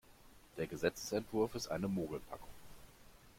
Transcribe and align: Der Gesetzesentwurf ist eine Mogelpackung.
Der 0.57 0.65
Gesetzesentwurf 0.65 1.53
ist 1.53 1.67
eine 1.67 1.87
Mogelpackung. 1.87 2.49